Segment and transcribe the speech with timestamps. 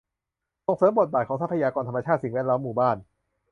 [0.65, 2.97] ส่งเสริมบทบาทของทรัพยากรธรรมชาติ สิ่งแวดล้อม หมู่บ้าน